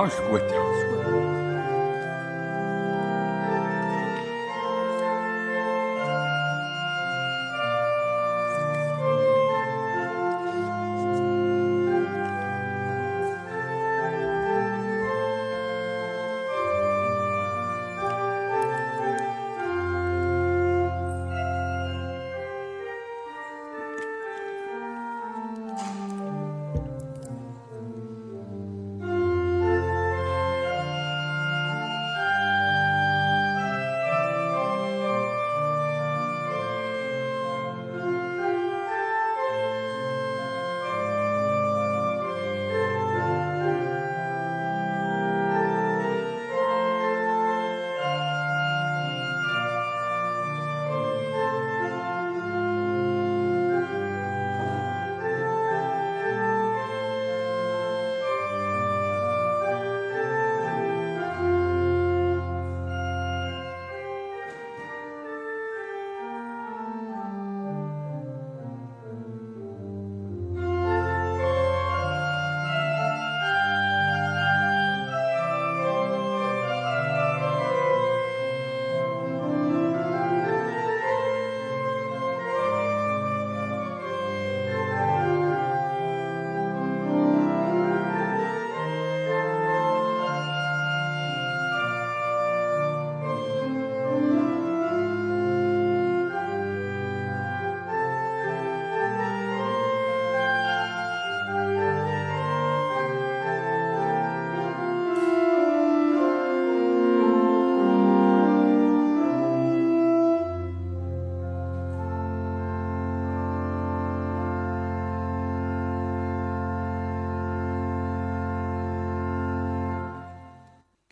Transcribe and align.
Alles 0.00 0.16
gut, 0.16 0.40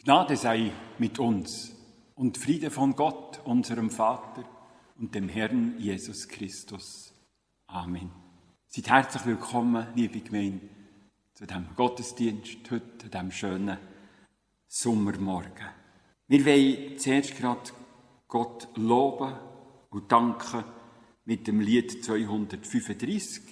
Gnade 0.09 0.39
sei 0.39 0.73
mit 0.97 1.19
uns 1.19 1.77
und 2.15 2.39
Friede 2.39 2.71
von 2.71 2.97
Gott, 2.97 3.43
unserem 3.45 3.91
Vater 3.91 4.43
und 4.99 5.15
dem 5.15 5.29
Herrn 5.29 5.75
Jesus 5.79 6.27
Christus. 6.29 7.13
Amen. 7.67 8.11
Seid 8.69 8.89
herzlich 8.89 9.27
willkommen, 9.27 9.87
liebe 9.95 10.21
Gemeinde, 10.21 10.67
zu 11.35 11.47
dem 11.47 11.67
Gottesdienst 11.77 12.71
heute, 12.71 13.05
an 13.05 13.11
diesem 13.11 13.33
schönen 13.33 13.77
Sommermorgen. 14.67 15.69
Wir 16.27 16.47
wollen 16.47 16.97
zuerst 16.97 17.37
gerade 17.37 17.71
Gott 18.29 18.67
loben 18.77 19.35
und 19.91 20.11
danken 20.11 20.65
mit 21.27 21.47
dem 21.47 21.61
Lied 21.61 22.03
235, 22.03 23.43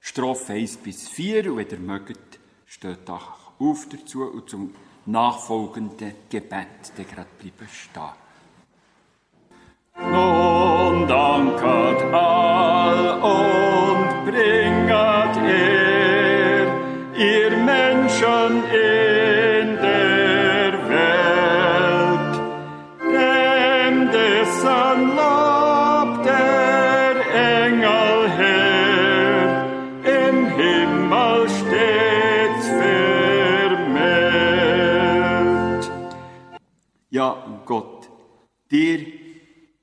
Strophe 0.00 0.54
1 0.54 0.78
bis 0.78 1.10
4. 1.10 1.52
Und 1.52 1.58
wenn 1.58 1.68
ihr 1.68 1.78
mögt, 1.78 2.40
steht 2.64 3.06
da 3.06 3.20
auf 3.58 3.86
dazu 3.90 4.22
und 4.22 4.48
zum 4.48 4.72
nachfolgende 5.06 6.14
Gebet, 6.28 6.92
der 6.96 7.04
gerade 7.04 7.28
bleiben 7.38 7.68
stehen. 7.68 8.20
Nun 10.10 11.06
danket 11.06 12.02
all 12.12 13.20
und 13.20 14.24
bringet 14.24 15.36
er, 15.36 15.79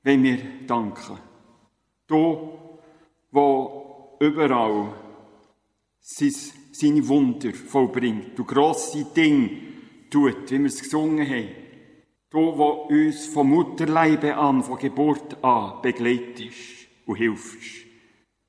wollen 0.08 0.22
wir 0.22 0.38
danken. 0.66 1.18
Du, 2.06 2.58
wo 3.30 4.16
überall 4.20 4.94
sein, 6.00 6.32
seine 6.72 7.06
Wunder 7.08 7.52
vollbringt, 7.52 8.38
du 8.38 8.44
grosse 8.44 9.04
Dinge 9.14 9.50
tut, 10.10 10.50
wie 10.50 10.58
wir 10.58 10.66
es 10.66 10.80
gesungen 10.80 11.28
haben. 11.28 11.48
Du, 12.30 12.56
wo 12.56 12.86
uns 12.88 13.26
vom 13.26 13.50
Mutterleibe 13.50 14.34
an, 14.34 14.62
von 14.62 14.78
Geburt 14.78 15.42
an 15.44 15.82
begleitest 15.82 16.88
und 17.06 17.16
hilfst. 17.16 17.86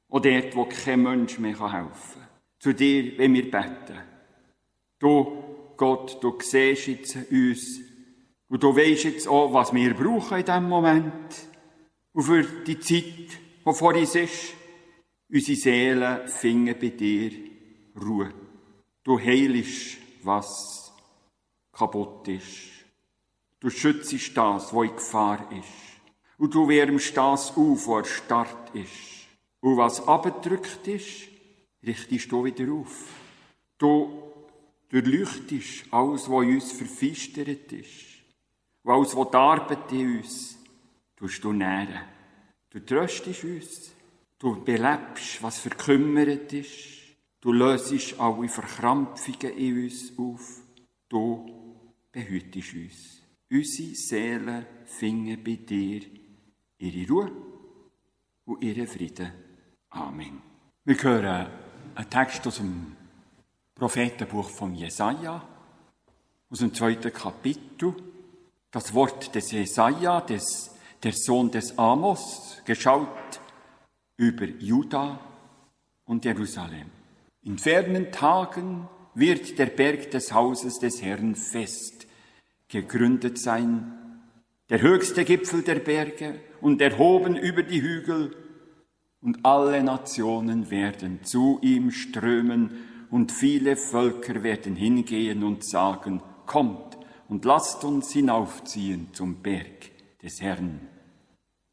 Und 0.07 0.25
dort, 0.25 0.55
wo 0.55 0.65
kein 0.65 1.03
Mensch 1.03 1.39
mehr 1.39 1.59
helfen 1.59 2.21
kann. 2.21 2.29
Zu 2.59 2.73
dir, 2.73 3.17
wenn 3.17 3.33
wir 3.33 3.51
beten. 3.51 3.99
Du, 4.97 5.43
Gott, 5.77 6.17
du 6.21 6.37
siehst 6.41 6.87
jetzt 6.87 7.31
uns 7.31 7.79
und 8.49 8.63
du 8.63 8.75
weisst 8.75 9.03
jetzt 9.03 9.27
auch, 9.27 9.53
was 9.53 9.73
wir 9.73 9.93
brauchen 9.93 10.39
in 10.39 10.45
diesem 10.45 10.67
Moment. 10.67 11.48
Und 12.13 12.23
für 12.23 12.43
die 12.43 12.79
Zeit, 12.79 13.03
die 13.65 13.73
vor 13.73 13.93
uns 13.93 14.15
ist, 14.15 14.53
unsere 15.29 15.57
Seelen 15.57 16.27
finden 16.27 16.79
bei 16.79 16.89
dir 16.89 17.31
Ruhe. 17.99 18.33
Du 19.03 19.19
heilst, 19.19 19.97
was 20.23 20.91
kaputt 21.71 22.27
ist. 22.27 22.69
Du 23.59 23.69
schützt 23.69 24.37
das, 24.37 24.73
was 24.73 24.87
in 24.87 24.95
Gefahr 24.95 25.51
ist. 25.51 25.99
Und 26.37 26.53
du 26.53 26.67
wärmst 26.67 27.15
das 27.17 27.55
auf, 27.57 27.87
was 27.87 28.07
erstarrt 28.07 28.73
ist. 28.73 29.27
Und 29.59 29.77
was 29.77 30.07
abgedrückt 30.07 30.87
ist, 30.87 31.27
richtest 31.85 32.31
du 32.31 32.45
wieder 32.45 32.71
auf. 32.71 33.05
Du 33.77 34.23
durchleuchtest 34.89 35.85
alles, 35.91 36.29
was 36.29 36.43
in 36.43 36.55
uns 36.55 36.71
verfistert 36.71 37.71
ist. 37.71 38.23
Und 38.83 38.91
alles, 38.93 39.15
was 39.15 39.31
die 39.91 40.01
in 40.01 40.17
uns, 40.17 40.58
tust 41.19 41.43
du 41.43 41.51
nähren. 41.51 41.99
Du 42.69 42.79
tröstest 42.79 43.43
uns. 43.43 43.91
Du 44.39 44.63
belebst, 44.63 45.43
was 45.43 45.59
verkümmert 45.59 46.53
ist. 46.53 46.99
Du 47.41 47.51
lösest 47.51 48.19
alle 48.19 48.47
Verkrampfungen 48.47 49.57
in 49.57 49.83
uns 49.83 50.13
auf. 50.17 50.61
Du 51.09 51.45
behütest 52.11 52.73
uns. 52.73 53.21
Unsere 53.51 53.95
Seelen 53.95 54.65
finden 54.85 55.43
bei 55.43 55.55
dir 55.55 56.01
ihre 56.77 57.09
Ruhe 57.09 57.31
und 58.45 58.63
ihren 58.63 58.87
Frieden. 58.87 59.31
Amen. 59.89 60.41
Wir 60.85 61.03
hören 61.03 61.47
einen 61.95 62.09
Text 62.09 62.47
aus 62.47 62.57
dem 62.57 62.95
Prophetenbuch 63.75 64.49
von 64.49 64.73
Jesaja, 64.75 65.43
aus 66.49 66.59
dem 66.59 66.73
zweiten 66.73 67.11
Kapitel. 67.11 67.95
Das 68.71 68.93
Wort 68.93 69.33
des 69.33 69.51
Jesaja, 69.51 70.21
des, 70.21 70.75
der 71.03 71.13
Sohn 71.13 71.51
des 71.51 71.77
Amos, 71.77 72.61
geschaut 72.65 73.39
über 74.17 74.45
Juda 74.45 75.19
und 76.05 76.25
Jerusalem. 76.25 76.91
In 77.43 77.57
fernen 77.57 78.11
Tagen 78.11 78.87
wird 79.15 79.57
der 79.57 79.67
Berg 79.67 80.11
des 80.11 80.33
Hauses 80.33 80.79
des 80.79 81.01
Herrn 81.01 81.35
fest 81.35 82.07
gegründet 82.67 83.39
sein, 83.39 83.93
der 84.69 84.81
höchste 84.81 85.25
Gipfel 85.25 85.63
der 85.63 85.79
Berge 85.79 86.39
und 86.61 86.81
erhoben 86.81 87.35
über 87.35 87.63
die 87.63 87.81
Hügel, 87.81 88.35
und 89.21 89.45
alle 89.45 89.83
Nationen 89.83 90.69
werden 90.69 91.23
zu 91.23 91.59
ihm 91.61 91.91
strömen, 91.91 92.85
und 93.09 93.31
viele 93.31 93.75
Völker 93.75 94.43
werden 94.43 94.75
hingehen 94.75 95.43
und 95.43 95.65
sagen, 95.65 96.21
kommt 96.45 96.97
und 97.27 97.43
lasst 97.43 97.83
uns 97.83 98.11
hinaufziehen 98.11 99.07
zum 99.13 99.41
Berg 99.41 99.91
des 100.21 100.41
Herrn, 100.41 100.81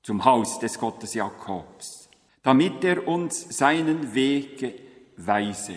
zum 0.02 0.25
Haus 0.25 0.58
des 0.58 0.78
Gottes 0.78 1.14
Jakobs, 1.14 2.08
damit 2.43 2.84
er 2.84 3.08
uns 3.08 3.56
seinen 3.56 4.14
Weg 4.14 4.81
weise 5.16 5.75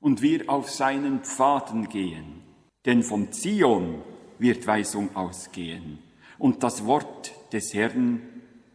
und 0.00 0.20
wir 0.20 0.50
auf 0.50 0.70
seinen 0.70 1.20
Pfaden 1.20 1.88
gehen. 1.88 2.42
Denn 2.84 3.02
vom 3.02 3.32
Zion 3.32 4.02
wird 4.38 4.66
Weisung 4.66 5.16
ausgehen 5.16 5.98
und 6.38 6.62
das 6.62 6.84
Wort 6.84 7.32
des 7.52 7.72
Herrn 7.74 8.22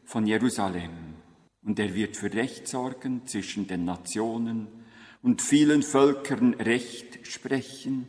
von 0.06 0.26
Jerusalem. 0.26 0.92
Und 1.64 1.80
er 1.80 1.94
wird 1.94 2.18
für 2.18 2.34
Recht 2.34 2.68
sorgen 2.68 3.26
zwischen 3.26 3.68
den 3.68 3.86
Nationen 3.86 4.68
und 5.22 5.42
vielen 5.42 5.82
Völkern 5.82 6.56
Recht 6.56 7.26
sprechen. 7.26 8.08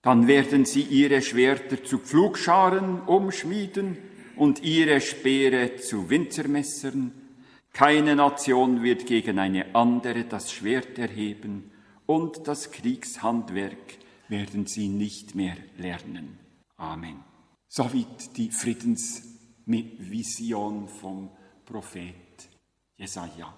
Dann 0.00 0.28
werden 0.28 0.64
sie 0.64 0.82
ihre 0.82 1.20
Schwerter 1.20 1.82
zu 1.84 1.98
Pflugscharen 1.98 3.02
umschmieden 3.02 3.98
und 4.36 4.62
ihre 4.62 5.00
Speere 5.00 5.76
zu 5.76 6.10
Winzermessern. 6.10 7.12
Keine 7.72 8.14
Nation 8.16 8.82
wird 8.82 9.06
gegen 9.06 9.38
eine 9.38 9.74
andere 9.74 10.24
das 10.24 10.52
Schwert 10.52 10.98
erheben 10.98 11.70
und 12.06 12.46
das 12.46 12.70
Kriegshandwerk 12.70 13.98
werden 14.28 14.66
sie 14.66 14.88
nicht 14.88 15.34
mehr 15.34 15.56
lernen. 15.76 16.38
Amen. 16.76 17.24
Soweit 17.68 18.36
die 18.36 18.50
Friedensvision 18.50 20.88
vom 20.88 21.30
Prophet 21.64 22.48
Jesaja. 22.96 23.54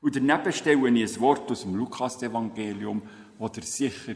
Und 0.00 0.16
daneben 0.16 0.52
stelle 0.52 0.98
ich 0.98 1.16
ein 1.16 1.20
Wort 1.20 1.50
aus 1.50 1.62
dem 1.62 1.74
Lukas-Evangelium, 1.76 3.02
das 3.38 3.56
ihr 3.56 3.62
sicher 3.62 4.14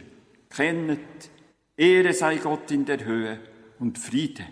kennt. 0.51 1.31
Ehre 1.77 2.13
sei 2.13 2.37
Gott 2.37 2.71
in 2.71 2.85
der 2.85 3.05
Höhe 3.05 3.41
und 3.79 3.99
Friede 3.99 4.45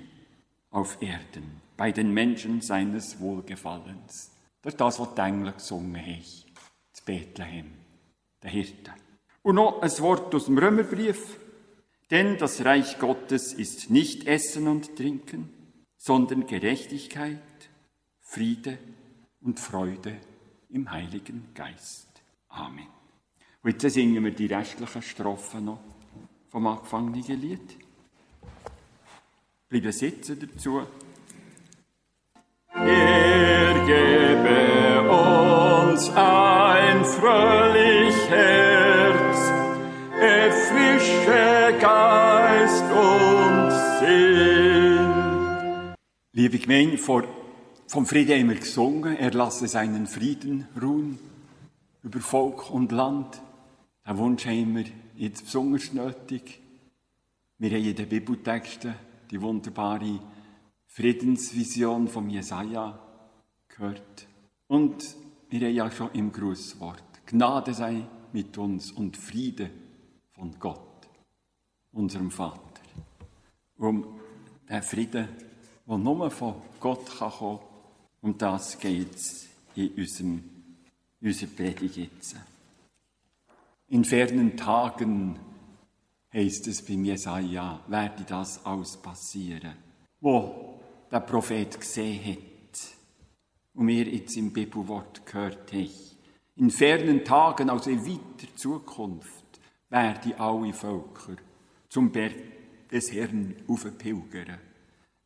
auf 0.74 1.00
Erden 1.00 1.62
bei 1.76 1.92
den 1.92 2.12
Menschen 2.12 2.60
seines 2.60 3.20
Wohlgefallens. 3.20 4.32
Das 4.60 4.76
das, 4.76 4.98
was 4.98 5.14
die 5.14 5.20
Engel 5.20 5.52
gesungen 5.52 5.96
haben. 5.96 6.22
Zu 6.92 7.04
Bethlehem, 7.04 7.72
der 8.42 8.50
Hirte. 8.50 8.92
Und 9.42 9.56
noch 9.56 9.82
ein 9.82 9.98
Wort 10.00 10.34
aus 10.34 10.46
dem 10.46 10.58
Römerbrief. 10.58 11.38
Denn 12.10 12.38
das 12.38 12.64
Reich 12.64 12.98
Gottes 12.98 13.52
ist 13.52 13.90
nicht 13.90 14.26
Essen 14.26 14.68
und 14.68 14.96
Trinken, 14.96 15.48
sondern 15.96 16.46
Gerechtigkeit, 16.46 17.40
Friede 18.20 18.78
und 19.40 19.58
Freude 19.58 20.16
im 20.70 20.90
Heiligen 20.90 21.48
Geist. 21.54 22.08
Amen. 22.48 22.86
Und 23.62 23.82
jetzt 23.82 23.94
singen 23.94 24.24
wir 24.24 24.32
die 24.32 24.46
restlichen 24.46 25.02
Strophen 25.02 25.64
noch 25.66 25.80
vom 26.50 26.66
angefangenen 26.66 27.40
Lied. 27.40 27.83
Bleiben 29.68 29.92
sitzen 29.92 30.38
dazu. 30.38 30.82
Er 32.74 33.74
gebe 33.86 35.10
uns 35.10 36.10
ein 36.10 37.04
fröhlich 37.04 38.14
Herz, 38.28 39.38
erfrische 40.20 41.78
Geist 41.80 42.84
und 42.92 43.70
Sinn. 44.00 45.94
Liebe 46.32 46.58
Gemeinde, 46.58 46.98
vor, 46.98 47.24
vom 47.88 48.04
Frieden 48.06 48.38
haben 48.38 48.50
wir 48.50 48.56
gesungen, 48.56 49.16
er 49.16 49.30
lasse 49.30 49.66
seinen 49.66 50.06
Frieden 50.06 50.68
ruhen 50.80 51.18
über 52.02 52.20
Volk 52.20 52.70
und 52.70 52.92
Land. 52.92 53.40
Den 54.06 54.18
Wunsch 54.18 54.44
haben 54.44 54.76
wir 54.76 54.84
jetzt 55.16 55.44
besonders 55.44 55.92
nötig. 55.94 56.60
Wir 57.58 57.70
haben 57.70 57.84
in 57.84 57.96
den 57.96 58.08
Bibeltexten 58.08 58.94
die 59.34 59.42
wunderbare 59.42 60.20
Friedensvision 60.86 62.06
von 62.06 62.30
Jesaja 62.30 62.96
gehört. 63.66 64.28
Und 64.68 65.16
wir 65.50 65.60
haben 65.66 65.74
ja 65.74 65.90
schon 65.90 66.12
im 66.12 66.30
Grußwort 66.30 67.02
Gnade 67.26 67.74
sei 67.74 68.06
mit 68.32 68.56
uns 68.58 68.92
und 68.92 69.16
Friede 69.16 69.70
von 70.30 70.56
Gott, 70.60 71.08
unserem 71.90 72.30
Vater. 72.30 72.60
Um 73.76 74.20
den 74.68 74.82
Frieden, 74.82 75.28
der 75.84 75.98
nur 75.98 76.30
von 76.30 76.54
Gott 76.78 77.06
kann 77.18 77.30
kommen 77.32 77.58
kann, 77.58 77.66
um 78.20 78.38
das 78.38 78.78
geht 78.78 79.16
es 79.16 79.48
in 79.74 79.94
unserem, 79.94 80.44
unserer 81.20 81.50
Predigt 81.50 81.96
jetzt. 81.96 82.36
In 83.88 84.04
fernen 84.04 84.56
Tagen 84.56 85.40
heißt 86.34 86.66
es 86.66 86.82
bei 86.82 86.94
Jesaja, 86.94 87.80
werde 87.86 88.24
das 88.24 88.64
alles 88.66 88.96
passieren, 88.96 89.74
wo 90.20 90.80
der 91.10 91.20
Prophet 91.20 91.78
gesehen 91.78 92.24
hat 92.24 92.80
und 93.74 93.86
wir 93.86 94.04
jetzt 94.04 94.36
im 94.36 94.52
Bibelwort 94.52 95.24
gehört 95.24 95.72
haben. 95.72 95.90
In 96.56 96.70
fernen 96.70 97.24
Tagen, 97.24 97.70
also 97.70 97.90
in 97.90 98.04
weiter 98.04 98.54
Zukunft, 98.56 99.60
werden 99.88 100.34
alle 100.38 100.72
Völker 100.72 101.36
zum 101.88 102.10
Berg 102.10 102.34
des 102.90 103.12
Herrn 103.12 103.54
aufpilgern, 103.68 104.58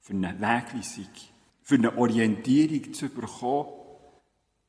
für 0.00 0.12
eine 0.12 0.34
Wegweisung, 0.38 1.08
für 1.62 1.74
eine 1.74 1.96
Orientierung 1.96 2.92
zu 2.92 3.08
bekommen, 3.08 3.68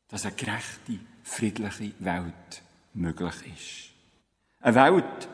dass 0.07 0.25
eine 0.25 0.35
gerechte, 0.35 0.99
friedliche 1.23 1.93
Welt 1.99 2.63
möglich 2.93 3.35
ist. 3.55 3.89
Eine 4.61 4.75
Welt, 4.75 5.29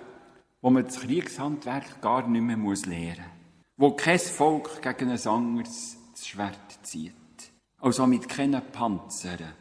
wo 0.65 0.71
man 0.71 0.83
das 0.83 0.99
Kriegshandwerk 0.99 2.01
gar 2.01 2.27
nicht 2.27 2.41
mehr 2.41 2.57
lernen 2.57 2.63
muss 2.63 2.87
wo 3.77 3.91
kein 3.91 4.17
Volk 4.17 4.81
gegen 4.81 5.11
ein 5.11 5.27
anderes 5.27 5.95
das 6.11 6.27
Schwert 6.27 6.79
zieht, 6.81 7.13
also 7.77 8.07
mit 8.07 8.27
keinen 8.27 8.71
Panzern 8.71 9.53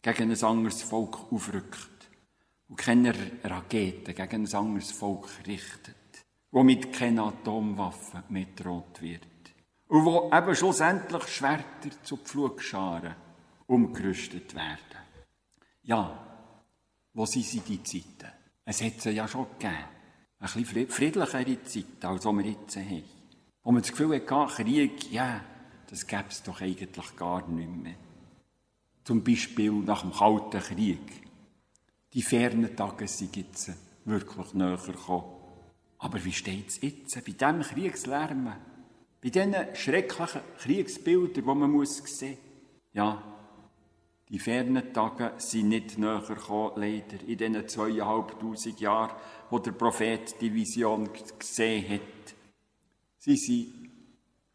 gegen 0.00 0.30
ein 0.30 0.44
anderes 0.44 0.80
Volk 0.82 1.18
aufrückt 1.32 2.08
und 2.68 2.76
keine 2.76 3.12
Raketen 3.42 4.14
gegen 4.14 4.46
ein 4.46 4.54
anderes 4.54 4.92
Volk 4.92 5.28
richtet, 5.44 6.24
wo 6.52 6.62
mit 6.62 6.92
keinen 6.92 7.18
Atomwaffen 7.18 8.22
mehr 8.28 8.46
wird 9.00 9.26
und 9.88 10.04
wo 10.04 10.30
eben 10.32 10.54
schlussendlich 10.54 11.26
Schwerter 11.26 12.00
zu 12.04 12.18
Pflugscharen 12.18 13.16
umgerüstet 13.66 14.54
werden. 14.54 15.02
Ja, 15.82 16.16
wo 17.12 17.26
sind 17.26 17.44
sie 17.44 17.58
die 17.58 17.82
Zeiten? 17.82 18.30
Es 18.64 18.80
hat 18.80 19.00
sie 19.00 19.10
ja 19.10 19.26
schon 19.26 19.48
gegeben. 19.58 19.91
Ein 20.42 20.64
bisschen 20.64 20.88
friedlichere 20.88 21.62
Zeit, 21.62 22.04
als 22.04 22.24
wir 22.24 22.44
jetzt 22.44 22.76
haben. 22.76 23.04
Wo 23.62 23.70
man 23.70 23.80
das 23.80 23.92
Gefühl 23.92 24.16
hatte, 24.16 24.54
Krieg, 24.56 25.12
ja, 25.12 25.40
das 25.88 26.04
gäbe 26.04 26.24
es 26.30 26.42
doch 26.42 26.60
eigentlich 26.60 27.16
gar 27.16 27.46
nicht 27.48 27.70
mehr. 27.70 27.94
Zum 29.04 29.22
Beispiel 29.22 29.70
nach 29.70 30.02
dem 30.02 30.12
Kalten 30.12 30.60
Krieg. 30.60 31.22
Die 32.12 32.22
fernen 32.22 32.74
Tage 32.74 33.06
sind 33.06 33.36
jetzt 33.36 33.70
wirklich 34.04 34.52
näher 34.54 34.78
gekommen. 34.84 35.24
Aber 35.98 36.24
wie 36.24 36.32
steht 36.32 36.68
es 36.70 36.80
jetzt? 36.80 37.14
Bei 37.24 37.30
diesem 37.30 37.62
Kriegslärm, 37.62 38.52
bei 39.22 39.30
diesen 39.30 39.54
schrecklichen 39.74 40.40
Kriegsbildern, 40.58 41.34
die 41.34 41.42
man 41.42 41.70
muss 41.70 41.98
sehen 41.98 42.38
Ja, 42.92 43.22
die 44.32 44.38
fernen 44.38 44.94
Tage 44.94 45.34
sind 45.36 45.68
nicht 45.68 45.98
näher 45.98 46.22
gekommen, 46.26 46.72
leider, 46.76 47.22
in 47.26 47.36
diesen 47.36 47.68
zweieinhalbtausend 47.68 48.80
Jahren, 48.80 49.14
wo 49.50 49.58
der 49.58 49.72
Prophet 49.72 50.40
die 50.40 50.54
Vision 50.54 51.10
gesehen 51.38 51.86
hat. 51.90 52.34
Sie 53.18 53.36
sind 53.36 53.90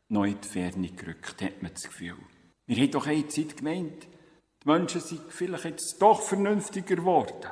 noch 0.09 0.25
in 0.25 0.41
die 0.41 0.47
Ferne 0.47 0.89
gerückt, 0.89 1.43
hat 1.43 1.61
man 1.61 1.71
das 1.71 1.83
Gefühl. 1.83 2.17
Wir 2.65 2.75
haben 2.77 2.89
doch 2.89 3.05
eine 3.05 3.27
Zeit 3.27 3.55
gemeint, 3.55 4.07
die 4.63 4.67
Menschen 4.67 4.99
sind 4.99 5.21
vielleicht 5.29 5.65
jetzt 5.65 6.01
doch 6.01 6.23
vernünftiger 6.23 6.95
geworden. 6.95 7.45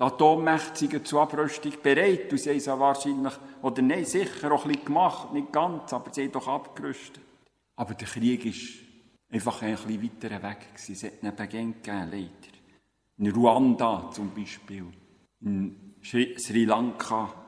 Die 0.00 0.04
Atommächte 0.04 0.88
sind 0.88 1.06
zur 1.06 1.20
Abrüstung 1.20 1.74
bereit 1.82 2.32
und 2.32 2.38
sie 2.38 2.48
haben 2.48 2.56
es 2.56 2.66
wahrscheinlich, 2.66 3.34
oder 3.60 3.82
nein, 3.82 4.06
sicher 4.06 4.52
auch 4.52 4.64
ein 4.64 4.72
bisschen 4.72 4.86
gemacht, 4.86 5.34
nicht 5.34 5.52
ganz, 5.52 5.92
aber 5.92 6.14
sie 6.14 6.22
haben 6.24 6.32
doch 6.32 6.48
abgerüstet. 6.48 7.20
Aber 7.76 7.92
der 7.92 8.08
Krieg 8.08 8.46
ist 8.46 8.85
einfach 9.30 9.62
ein 9.62 9.76
bisschen 9.76 10.02
weiter 10.02 10.42
weg 10.42 10.74
gewesen. 10.74 10.92
Es 10.92 11.04
hat 11.04 11.22
einen 11.22 11.36
Beginn 11.36 11.74
gegeben, 11.74 12.08
leider. 12.10 12.56
In 13.18 13.30
Ruanda 13.30 14.10
zum 14.12 14.34
Beispiel, 14.34 14.86
in 15.40 15.94
Sri 16.02 16.64
Lanka, 16.64 17.46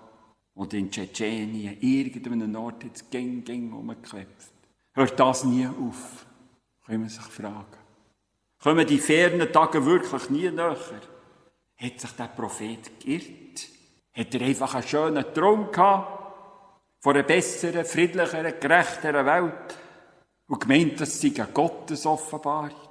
oder 0.59 0.77
in 0.77 0.91
Tschetschenien, 0.91 1.79
irgendeinem 1.81 2.57
Ort 2.57 2.85
hat 2.85 2.97
es 2.97 3.09
gäng, 3.09 3.45
gäng 3.45 3.73
umgeklebt. 3.73 4.51
Hört 4.93 5.21
das 5.21 5.45
nie 5.45 5.69
auf? 5.69 6.27
Können 6.85 7.05
wir 7.05 7.11
sich 7.11 7.23
fragen. 7.23 7.79
Kommen 8.61 8.85
die 8.85 8.99
fernen 8.99 9.53
Tage 9.53 9.87
wirklich 9.87 10.31
nie 10.31 10.51
näher? 10.51 10.77
Hat 11.77 12.01
sich 12.01 12.11
der 12.11 12.25
Prophet 12.25 13.01
geirrt? 13.01 13.69
Hat 14.13 14.35
er 14.35 14.41
einfach 14.41 14.75
einen 14.75 14.89
schönen 14.89 15.25
Traum 15.33 15.71
gehabt? 15.71 16.35
Von 16.99 17.15
einer 17.15 17.23
besseren, 17.23 17.85
friedlicheren, 17.85 18.59
gerechteren 18.59 19.27
Welt? 19.27 19.79
Und 20.49 20.61
gemeint, 20.61 21.01
das 21.01 21.21
sei 21.21 21.33
eine 21.37 21.53
Gottesoffenbarung? 21.53 22.89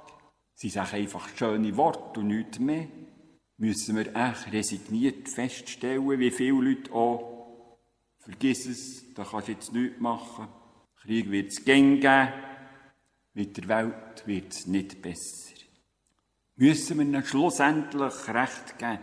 Sie 0.54 0.70
sagen 0.70 0.96
einfach 0.96 1.28
schöne 1.36 1.76
Worte 1.76 2.20
und 2.20 2.28
nichts 2.28 2.58
mehr. 2.58 2.86
Müssen 3.58 3.96
wir 3.96 4.14
echt 4.14 4.52
resigniert 4.52 5.28
feststellen, 5.28 6.08
wie 6.18 6.30
viele 6.30 6.60
Leute 6.60 6.92
auch 6.92 7.38
vergiss 8.20 8.66
es, 8.66 9.14
da 9.14 9.24
kannst 9.24 9.48
du 9.48 9.52
jetzt 9.52 9.72
nichts 9.72 10.00
machen. 10.00 10.48
Krieg 11.02 11.30
wird 11.30 11.50
es 11.50 11.64
gern 11.64 11.98
geben, 11.98 12.32
mit 13.34 13.56
der 13.56 13.68
Welt 13.68 14.26
wird 14.26 14.52
es 14.52 14.66
nicht 14.66 15.02
besser. 15.02 15.54
Müssen 16.56 16.98
wir 16.98 17.04
ihnen 17.06 17.24
schlussendlich 17.24 18.28
Recht 18.28 18.78
geben, 18.78 18.98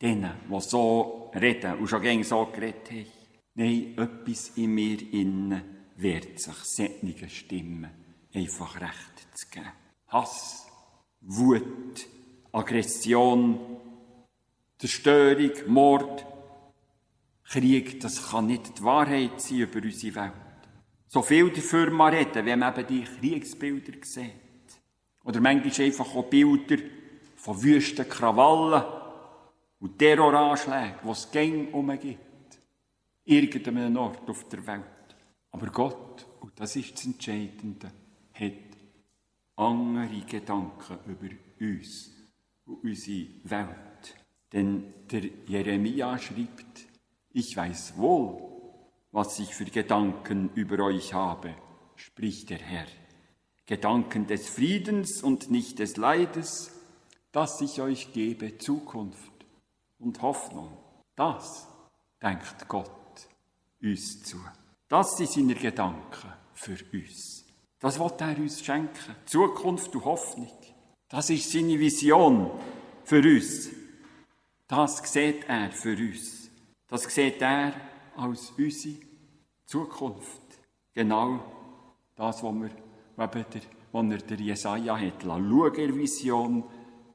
denen, 0.00 0.32
die 0.48 0.60
so 0.60 1.30
reden 1.34 1.78
und 1.78 1.88
schon 1.88 2.02
gern 2.02 2.22
so 2.22 2.46
geredet 2.46 2.90
haben? 2.90 3.06
Nein, 3.54 3.98
etwas 3.98 4.56
in 4.56 4.74
mir 4.74 5.12
innen 5.12 5.77
wehrt 5.98 6.40
sich, 6.40 6.54
sättige 6.54 7.28
Stimmen 7.28 7.90
einfach 8.32 8.80
Recht 8.80 9.28
zu 9.34 9.46
geben. 9.50 9.72
Hass, 10.08 10.66
Wut, 11.20 12.06
Aggression, 12.52 13.58
Zerstörung, 14.78 15.52
Mord, 15.66 16.24
Krieg, 17.44 18.00
das 18.00 18.30
kann 18.30 18.46
nicht 18.46 18.78
die 18.78 18.84
Wahrheit 18.84 19.40
sein 19.40 19.58
über 19.58 19.82
unsere 19.82 20.14
Welt. 20.14 20.32
So 21.08 21.22
viel 21.22 21.50
dafür 21.50 21.90
mal 21.90 22.14
reden, 22.14 22.46
wenn 22.46 22.58
man 22.58 22.74
eben 22.78 22.86
die 22.86 23.04
Kriegsbilder 23.04 23.94
sieht. 24.02 24.32
Oder 25.24 25.40
manchmal 25.40 25.86
einfach 25.86 26.14
auch 26.14 26.24
Bilder 26.24 26.76
von 27.36 27.62
wüsten 27.62 28.08
Krawallen 28.08 28.84
und 29.80 29.98
Terroranschlägen, 29.98 30.96
die 31.02 31.10
es 31.10 31.30
gäng 31.30 31.72
umgibt. 31.72 32.18
Irgendeinem 33.24 33.96
Ort 33.96 34.28
auf 34.28 34.48
der 34.48 34.66
Welt. 34.66 34.97
Aber 35.50 35.66
Gott, 35.68 36.26
und 36.40 36.58
das 36.60 36.76
ist 36.76 36.94
das 36.94 37.06
Entscheidende, 37.06 37.90
hat 38.32 38.52
andere 39.56 40.20
Gedanken 40.26 40.98
über 41.06 41.28
uns 41.60 42.10
und 42.66 42.84
unsere 42.84 43.28
Welt. 43.44 44.16
Denn 44.52 44.94
der 45.10 45.24
Jeremia 45.46 46.18
schreibt, 46.18 46.86
ich 47.32 47.56
weiß 47.56 47.96
wohl, 47.96 48.48
was 49.10 49.38
ich 49.38 49.54
für 49.54 49.64
Gedanken 49.64 50.50
über 50.54 50.84
euch 50.84 51.14
habe, 51.14 51.54
spricht 51.96 52.50
der 52.50 52.58
Herr. 52.58 52.86
Gedanken 53.66 54.26
des 54.26 54.48
Friedens 54.48 55.22
und 55.22 55.50
nicht 55.50 55.78
des 55.78 55.96
Leides, 55.96 56.72
dass 57.32 57.60
ich 57.60 57.80
euch 57.80 58.12
gebe 58.12 58.56
Zukunft 58.58 59.32
und 59.98 60.22
Hoffnung. 60.22 60.76
Das 61.16 61.68
denkt 62.22 62.68
Gott 62.68 63.28
uns 63.82 64.22
zu. 64.22 64.38
Das 64.88 65.16
sind 65.16 65.30
seine 65.30 65.54
Gedanken 65.54 66.32
für 66.54 66.76
uns. 66.92 67.44
Das 67.78 67.98
wird 67.98 68.20
er 68.20 68.36
uns 68.38 68.64
schenken. 68.64 69.16
Zukunft 69.26 69.94
und 69.94 70.04
Hoffnung. 70.04 70.50
Das 71.08 71.30
ist 71.30 71.52
seine 71.52 71.78
Vision 71.78 72.50
für 73.04 73.20
uns. 73.20 73.70
Das 74.66 74.98
sieht 75.12 75.48
er 75.48 75.70
für 75.70 75.96
uns. 75.96 76.50
Das 76.88 77.02
sieht 77.02 77.40
er 77.40 77.72
als 78.16 78.50
unsere 78.56 78.96
Zukunft. 79.66 80.42
Genau 80.94 81.40
das, 82.16 82.42
was, 82.42 82.54
wir, 82.54 82.70
was, 83.16 83.30
der, 83.30 83.62
was 83.92 84.10
er 84.10 84.18
der 84.18 84.40
Jesaja 84.40 84.98
hat 84.98 85.22
schauen 85.22 85.74
in 85.74 85.98
Vision, 85.98 86.64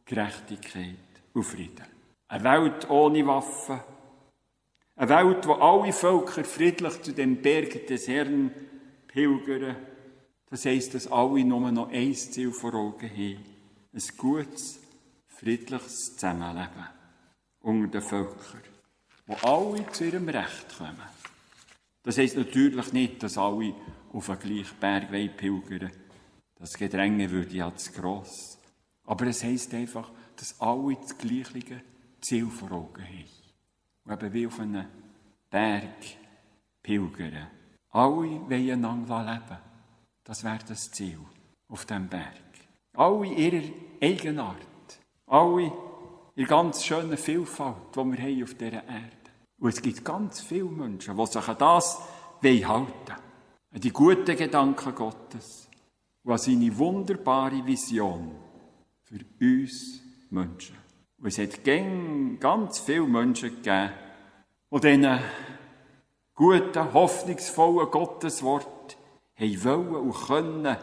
Gerechtigkeit 0.05 0.95
und 1.33 1.43
Frieden. 1.43 1.85
Eine 2.27 2.43
Welt 2.43 2.89
ohne 2.89 3.25
Waffen. 3.27 3.81
Eine 4.95 5.09
Welt, 5.09 5.47
wo 5.47 5.53
alle 5.53 5.91
Völker 5.91 6.43
friedlich 6.43 7.01
zu 7.01 7.13
dem 7.13 7.41
Berg 7.41 7.87
des 7.87 8.07
Herrn 8.07 8.51
pilgern 9.07 9.75
das 10.53 10.65
heisst, 10.65 10.93
dass 10.93 11.11
alle 11.11 11.43
nur 11.43 11.71
noch 11.71 11.89
ein 11.89 12.13
Ziel 12.13 12.51
vor 12.51 12.75
Augen 12.75 13.09
haben. 13.09 13.43
Ein 13.91 14.17
gutes, 14.17 14.79
friedliches 15.25 16.13
Zusammenleben 16.13 16.89
unter 17.61 17.87
den 17.87 18.01
Völkern, 18.03 18.61
wo 19.25 19.33
alle 19.41 19.91
zu 19.91 20.05
ihrem 20.05 20.29
Recht 20.29 20.77
kommen. 20.77 21.01
Das 22.03 22.19
heisst 22.19 22.37
natürlich 22.37 22.93
nicht, 22.93 23.23
dass 23.23 23.39
alle 23.39 23.73
auf 24.11 24.27
den 24.27 24.37
gleichen 24.37 24.77
Berg 24.79 25.37
pilgern 25.37 25.91
Das 26.53 26.77
Gedränge 26.77 27.31
würde 27.31 27.55
ja 27.55 27.75
zu 27.75 27.91
gross. 27.91 28.59
Aber 29.05 29.25
es 29.25 29.43
heisst 29.43 29.73
einfach, 29.73 30.11
dass 30.35 30.61
alle 30.61 30.95
das 31.01 31.17
gleiche 31.17 31.81
Ziel 32.21 32.45
vor 32.45 32.71
Augen 32.73 33.03
haben. 33.03 33.42
Und 34.05 34.11
eben 34.11 34.33
wie 34.33 34.47
auf 34.47 34.59
einem 34.59 34.85
Berg 35.49 36.17
pilgern. 36.81 37.47
Alle 37.89 38.41
wollen 38.49 38.71
einander 38.71 39.23
leben. 39.23 39.59
Das 40.23 40.43
wäre 40.43 40.59
das 40.67 40.91
Ziel 40.91 41.19
auf 41.69 41.85
dem 41.85 42.07
Berg. 42.07 42.41
Alle 42.95 43.27
ihrer 43.27 43.71
Eigenart. 44.01 44.99
Alle 45.27 45.71
in 46.35 46.45
ganz 46.45 46.83
schönen 46.83 47.17
Vielfalt, 47.17 47.95
die 47.95 47.99
wir 47.99 48.17
haben 48.17 48.43
auf 48.43 48.53
dieser 48.55 48.83
Erde. 48.83 49.23
Und 49.59 49.69
es 49.69 49.81
gibt 49.81 50.03
ganz 50.03 50.41
viele 50.41 50.65
Menschen, 50.65 51.15
die 51.15 51.25
sich 51.25 51.47
an 51.47 51.57
das 51.57 51.99
halten 52.41 52.67
wollen. 52.67 52.87
An 53.71 53.81
die 53.81 53.91
guten 53.91 54.35
Gedanken 54.35 54.93
Gottes 54.93 55.69
und 56.23 56.31
an 56.31 56.37
seine 56.37 56.77
wunderbare 56.77 57.65
Vision 57.65 58.31
für 59.03 59.19
uns 59.39 60.01
Menschen. 60.29 60.82
Und 61.23 61.29
es 61.29 61.37
hat 61.37 61.63
ganz 61.63 62.79
viele 62.79 63.07
Menschen 63.07 63.55
gegeben, 63.55 63.93
die 64.71 64.79
diesen 64.81 65.19
guten, 66.35 66.93
hoffnungsvollen 66.93 67.89
Gotteswort 67.89 68.97
haben 69.37 69.63
wollen 69.63 69.95
und 69.95 70.27
können 70.27 70.77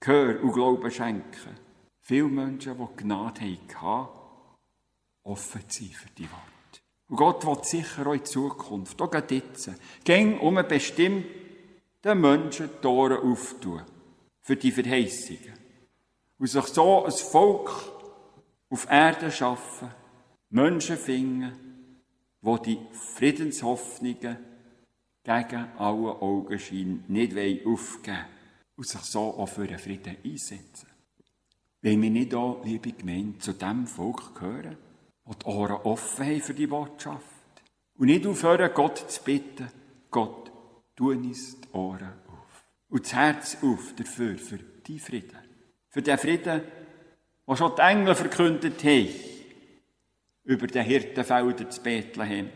Gehör 0.00 0.42
und 0.42 0.52
Glauben 0.52 0.90
schenken. 0.90 1.56
Viele 2.02 2.24
Menschen, 2.24 2.76
die 2.76 3.02
Gnade 3.02 3.40
hatten, 3.40 4.08
offen 5.22 5.62
sein 5.66 5.88
für 5.88 6.10
die 6.10 6.30
Worte. 6.30 6.82
Und 7.08 7.16
Gott 7.16 7.46
will 7.46 7.64
sicher 7.64 8.06
auch 8.06 8.12
in 8.12 8.24
Zukunft, 8.26 9.00
auch 9.00 9.14
jetzt, 9.30 9.70
gäng 10.04 10.40
um 10.40 10.58
einen 10.58 10.68
bestimmten 10.68 12.20
Menschen 12.20 12.68
Tore 12.82 13.18
auftun. 13.18 13.80
Für 14.42 14.56
die 14.56 14.72
Verheißungen. 14.72 15.54
Und 16.38 16.48
sich 16.48 16.66
so 16.66 17.06
ein 17.06 17.12
Volk 17.12 17.93
auf 18.74 18.90
Erde 18.90 19.30
schaffen, 19.30 19.88
Menschen 20.50 20.96
finden, 20.96 21.52
wo 22.40 22.58
die 22.58 22.80
Friedenshoffnungen 23.14 24.36
gegen 25.22 25.68
alle 25.78 26.20
Augenschein 26.20 27.04
nicht 27.06 27.36
aufgeben 27.64 28.24
und 28.74 28.88
sich 28.88 29.00
so 29.02 29.20
auch 29.20 29.46
für 29.46 29.68
den 29.68 29.78
Frieden 29.78 30.16
einsetzen. 30.24 30.88
Wenn 31.82 32.02
wir 32.02 32.10
nicht 32.10 32.34
auch, 32.34 32.64
liebe 32.64 32.90
Gemeinde, 32.90 33.38
zu 33.38 33.52
dem 33.52 33.86
Volk 33.86 34.34
gehören, 34.34 34.76
die 35.24 35.38
die 35.38 35.46
Ohren 35.46 35.80
offen 35.84 36.26
haben 36.26 36.40
für 36.40 36.54
die 36.54 36.66
Botschaft 36.66 37.62
und 37.96 38.06
nicht 38.06 38.26
aufhören, 38.26 38.74
Gott 38.74 39.08
zu 39.08 39.22
bitten, 39.22 39.70
Gott, 40.10 40.50
tu 40.96 41.12
uns 41.12 41.60
die 41.60 41.68
Ohren 41.70 42.12
auf 42.26 42.64
und 42.88 43.04
das 43.04 43.14
Herz 43.14 43.56
auf 43.62 43.94
dafür, 43.94 44.36
für 44.36 44.58
die 44.58 44.98
Frieden. 44.98 45.38
Für 45.90 46.02
den 46.02 46.18
Frieden, 46.18 46.62
den 47.46 47.56
schon 47.56 47.74
die 47.76 47.82
Engel 47.82 48.14
verkündet 48.14 48.82
haben, 48.84 49.08
über 50.44 50.66
den 50.66 50.84
Hirtenfelder 50.84 51.70
zu 51.70 51.82
Bethlehem, 51.82 52.50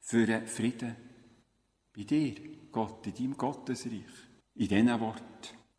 für 0.00 0.26
den 0.26 0.46
Frieden 0.46 0.96
bei 1.94 2.04
dir, 2.04 2.34
Gott, 2.70 3.06
in 3.06 3.14
deinem 3.14 3.36
Gottesreich, 3.36 4.04
in 4.54 4.68
diesen 4.68 5.00
Worten. 5.00 5.24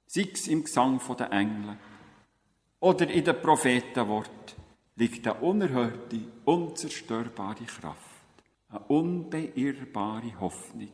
Sei 0.05 0.29
es 0.33 0.47
im 0.47 0.63
Gesang 0.63 0.99
der 1.17 1.31
Engel 1.31 1.77
oder 2.79 3.09
in 3.09 3.23
den 3.23 3.41
Prophetenwort 3.41 4.55
liegt 4.95 5.25
eine 5.27 5.39
unerhörte, 5.39 6.19
unzerstörbare 6.45 7.63
Kraft, 7.65 8.21
eine 8.69 8.79
unbeirrbare 8.79 10.39
Hoffnung, 10.39 10.91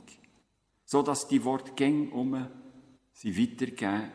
so 0.86 1.02
dass 1.02 1.28
die 1.28 1.44
Worte 1.44 1.72
gäng 1.74 2.12
um 2.12 2.48
sie 3.14 3.36
weitergeben 3.38 4.12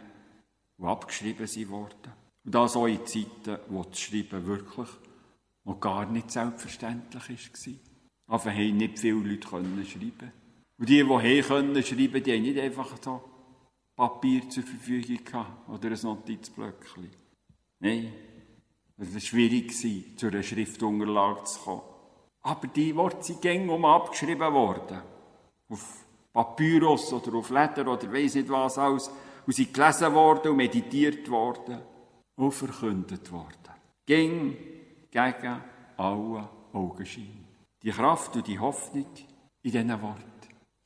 und 0.78 0.88
abgeschrieben 0.88 1.46
sind 1.46 1.70
worden. 1.70 2.19
Und 2.44 2.54
das 2.54 2.76
auch 2.76 2.86
in 2.86 3.04
Zeiten, 3.06 3.58
wo 3.68 3.84
das 3.84 4.00
Schreiben 4.00 4.46
wirklich 4.46 4.88
noch 5.64 5.80
gar 5.80 6.06
nicht 6.06 6.30
selbstverständlich 6.30 7.28
war. 7.28 7.74
Aber 8.38 8.50
haben 8.50 8.76
nicht 8.76 8.98
viele 8.98 9.14
Leute 9.14 9.48
schreiben 9.48 10.32
und 10.80 10.88
die, 10.88 11.04
die 11.04 11.08
haben 11.10 11.42
können 11.42 11.82
schreiben, 11.82 12.22
die 12.22 12.32
haben 12.32 12.42
nicht 12.42 12.58
einfach 12.58 12.96
so 13.02 13.20
Papier 13.94 14.48
zur 14.48 14.62
Verfügung 14.62 15.22
gehabt 15.22 15.68
oder 15.68 15.90
ein 15.90 15.98
Notizblöckchen. 16.02 17.10
Nein, 17.80 18.14
es 18.96 19.12
war 19.12 19.20
schwierig, 19.20 19.76
zu 20.16 20.26
einer 20.26 20.42
Schriftunterlage 20.42 21.44
zu 21.44 21.60
kommen. 21.60 21.82
Aber 22.40 22.66
die 22.68 22.96
Worte 22.96 23.22
sind 23.24 23.42
gängig 23.42 23.84
abgeschrieben 23.84 24.54
worden. 24.54 25.02
Auf 25.68 26.06
Papyrus 26.32 27.12
oder 27.12 27.34
auf 27.34 27.50
Leder 27.50 27.92
oder 27.92 28.10
weiss 28.10 28.34
nicht 28.34 28.48
was 28.48 28.78
alles. 28.78 29.10
Und 29.46 29.52
sie 29.52 29.70
gelesen 29.70 30.14
worden 30.14 30.52
und 30.52 30.56
meditiert 30.56 31.30
worden 31.30 31.82
und 32.40 32.52
verkündet 32.52 33.30
worden. 33.30 33.74
Gäng 34.06 34.56
gegen 35.10 35.60
alle 35.96 36.48
Augenschein. 36.72 37.46
Die 37.82 37.90
Kraft 37.90 38.34
und 38.36 38.46
die 38.46 38.58
Hoffnung 38.58 39.06
in 39.62 39.72
diesen 39.72 40.02
Worten 40.02 40.24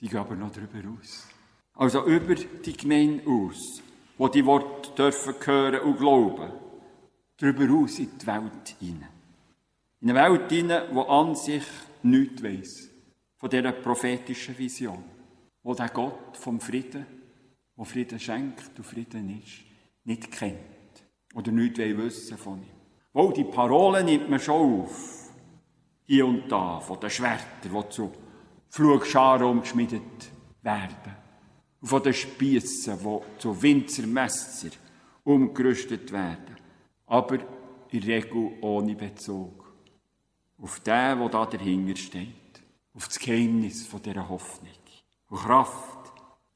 die 0.01 0.09
gehen 0.09 0.19
aber 0.19 0.35
noch 0.35 0.53
darüber 0.53 0.81
aus. 0.99 1.29
Also 1.75 2.05
über 2.05 2.35
die 2.35 2.77
Gemeinde 2.77 3.23
aus, 3.27 3.81
wo 4.19 4.29
die 4.29 4.45
Worte 4.45 4.91
dürfen 4.91 5.35
hören 5.45 5.81
und 5.81 5.99
glauben. 5.99 6.53
Darüber 7.37 7.73
aus 7.75 7.99
in 7.99 8.19
die 8.19 8.27
Welt 8.27 8.77
hinein. 8.81 9.09
In 10.01 10.11
eine 10.11 10.21
Welt 10.21 10.51
hinein, 10.51 10.89
die 10.93 10.99
an 10.99 11.35
sich 11.35 11.65
nichts 12.03 12.43
weiss 12.43 12.91
von 13.37 13.49
dieser 13.49 13.73
prophetischen 13.73 14.59
Vision. 14.59 15.05
wo 15.63 15.75
der 15.75 15.89
Gott 15.89 16.37
vom 16.37 16.61
Frieden, 16.61 17.07
wo 17.75 17.85
Frieden 17.85 18.21
schenkt 18.21 18.77
und 18.77 18.85
Frieden 18.85 19.41
ist, 19.41 19.65
nicht 20.05 20.31
kennt 20.31 20.74
oder 21.35 21.53
nichts 21.53 21.79
wissen 21.79 22.38
von 22.38 22.59
ihm. 22.59 22.69
Oh, 23.12 23.31
die 23.31 23.45
Parolen 23.45 24.07
nimmt 24.07 24.31
man 24.31 24.41
schon 24.41 24.83
auf, 24.83 25.31
hier 26.07 26.26
und 26.26 26.50
da, 26.50 26.81
von 26.81 26.99
den 27.00 27.11
Schwertern, 27.11 27.47
die 27.62 27.88
zu 27.91 28.11
Pflugscharen 28.71 29.47
umgeschmiedet 29.47 30.31
werden, 30.62 31.17
und 31.81 31.88
von 31.88 32.03
den 32.03 32.14
Spiessen, 32.14 32.99
die 32.99 33.38
zu 33.38 33.62
Winzermesser 33.62 34.71
umgerüstet 35.25 36.11
werden, 36.12 36.57
aber 37.07 37.38
in 37.91 38.00
der 38.00 38.17
Regel 38.17 38.53
ohne 38.61 38.95
Bezug 38.95 39.64
auf 40.61 40.81
den, 40.81 41.19
der 41.19 41.29
da 41.29 41.47
dahinter 41.47 41.97
steht, 41.97 42.29
auf 42.95 43.07
das 43.07 43.19
Geheimnis 43.19 43.88
dieser 43.88 44.29
Hoffnung, 44.29 44.71
auf 45.29 45.43
Kraft, 45.43 46.12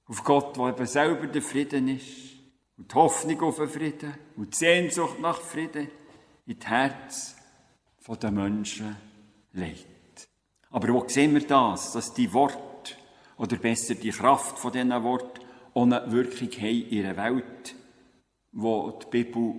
auf 0.07 0.25
Gott, 0.25 0.57
der 0.57 0.69
eben 0.69 0.87
selber 0.87 1.27
der 1.27 1.43
Frieden 1.43 1.89
ist, 1.89 2.38
und 2.79 2.91
die 2.91 2.95
Hoffnung 2.95 3.41
auf 3.43 3.57
den 3.57 3.69
Frieden 3.69 4.15
und 4.37 4.55
die 4.55 4.57
Sehnsucht 4.57 5.21
nach 5.21 5.41
Frieden 5.41 5.89
in 6.47 6.59
das 6.59 6.69
Herz 6.69 7.37
der 8.23 8.31
Menschen 8.31 8.97
legt. 9.53 10.29
Aber 10.71 10.89
wo 10.89 11.07
sehen 11.07 11.35
wir 11.35 11.47
das, 11.47 11.93
dass 11.93 12.15
die 12.15 12.33
Worte, 12.33 12.95
oder 13.37 13.57
besser 13.57 13.95
die 13.95 14.11
Kraft 14.11 14.59
von 14.59 14.73
diesen 14.73 15.03
Worten, 15.03 15.43
eine 15.75 16.11
Wirkung 16.11 16.51
haben 16.51 16.89
in 16.89 17.05
einer 17.05 17.17
Welt, 17.17 17.75
wo 18.53 18.91
die 18.91 19.07
Bibel 19.11 19.55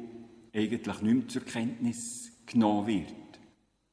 eigentlich 0.53 1.01
nicht 1.01 1.13
mehr 1.13 1.27
zur 1.27 1.45
Kenntnis 1.45 2.31
genommen 2.45 2.87
wird, 2.87 3.39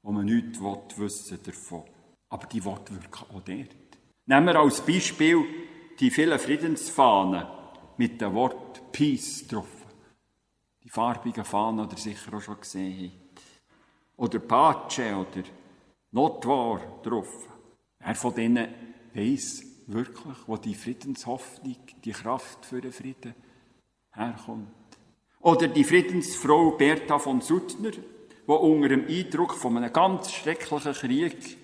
wo 0.02 0.10
man 0.10 0.24
nichts 0.24 0.58
wissen 0.60 1.38
davon. 1.42 1.84
Aber 2.30 2.46
die 2.46 2.64
Worte 2.64 2.94
wirken 2.94 3.26
auch 3.30 3.42
dort. 3.42 3.76
Nehmen 4.24 4.46
wir 4.46 4.56
als 4.56 4.80
Beispiel 4.80 5.44
die 6.00 6.10
vielen 6.10 6.38
Friedensfahnen 6.38 7.46
mit 7.98 8.20
dem 8.20 8.34
Wort 8.34 8.65
Peace 8.96 9.46
drauf. 9.46 9.68
Die 10.82 10.88
farbigen 10.88 11.44
Fahnen, 11.44 11.86
die 11.86 11.96
ihr 11.96 12.00
sicher 12.00 12.32
auch 12.32 12.40
schon 12.40 12.58
gesehen 12.58 13.12
habt. 13.12 13.42
Oder 14.16 14.38
Pace 14.38 15.00
oder 15.00 15.46
Notwar 16.12 16.80
drauf. 17.02 17.46
Wer 17.98 18.14
von 18.14 18.34
denen 18.34 18.68
weiss 19.12 19.62
wirklich, 19.86 20.36
wo 20.46 20.56
die 20.56 20.74
Friedenshoffnung, 20.74 21.76
die 22.02 22.12
Kraft 22.12 22.64
für 22.64 22.80
den 22.80 22.90
Frieden 22.90 23.34
herkommt? 24.14 24.68
Oder 25.40 25.68
die 25.68 25.84
Friedensfrau 25.84 26.70
Bertha 26.70 27.18
von 27.18 27.42
Suttner, 27.42 27.90
die 27.90 28.50
unter 28.50 28.88
dem 28.88 29.06
Eindruck 29.08 29.56
von 29.56 29.76
einem 29.76 29.92
ganz 29.92 30.32
schrecklichen 30.32 30.94
Krieg, 30.94 31.58